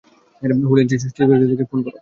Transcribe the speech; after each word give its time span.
Holi 0.69 0.81
incense 0.83 1.03
স্টিকের 1.03 1.37
ছেলেকে 1.41 1.65
ফোন 1.69 1.79
কর। 1.83 1.89